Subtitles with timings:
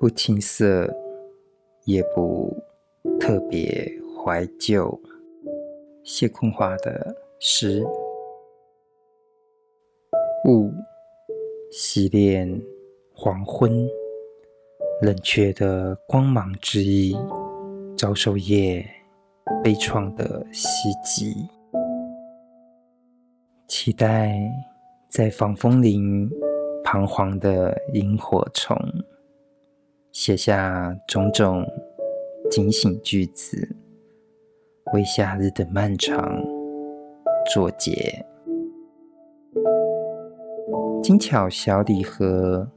[0.00, 0.88] 不青涩，
[1.84, 2.56] 也不
[3.18, 4.96] 特别怀旧。
[6.04, 7.84] 谢坤华的诗。
[10.44, 10.72] 雾
[11.72, 12.62] 洗练
[13.12, 13.88] 黄昏，
[15.02, 17.16] 冷却的光芒之意，
[17.96, 18.88] 遭受夜
[19.64, 21.34] 悲怆的袭击。
[23.66, 24.38] 期待
[25.10, 26.30] 在防风林
[26.84, 28.76] 彷徨的萤火虫，
[30.28, 31.64] 写下种种
[32.50, 33.74] 警醒句子，
[34.92, 36.44] 为夏日的漫长
[37.50, 38.22] 作结。
[41.02, 42.70] 精巧小礼盒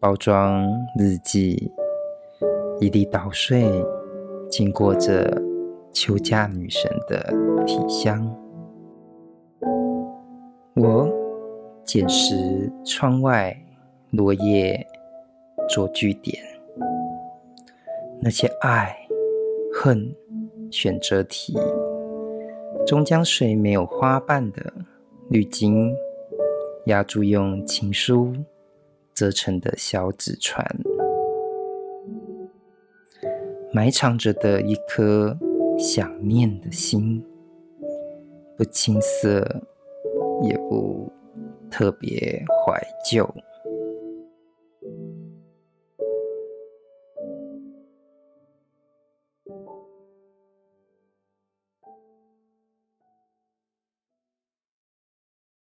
[0.00, 0.66] 包装
[0.98, 1.70] 日记，
[2.80, 3.66] 一粒捣碎，
[4.48, 5.42] 经过着
[5.92, 7.30] 秋假女神的
[7.66, 8.34] 体香。
[10.74, 11.06] 我
[11.84, 13.54] 捡拾窗外
[14.10, 14.86] 落叶
[15.68, 16.42] 做句点，
[18.26, 18.96] 那些爱
[19.70, 20.16] 恨
[20.70, 21.54] 选择题，
[22.86, 24.72] 终将随没有花瓣的
[25.28, 25.94] 滤镜。
[26.86, 28.34] 压住用情书
[29.14, 30.62] 折成的小纸船，
[33.72, 35.34] 埋藏着的一颗
[35.78, 37.24] 想念的心，
[38.54, 39.62] 不青涩，
[40.42, 41.10] 也不
[41.70, 42.78] 特别怀
[43.10, 43.26] 旧。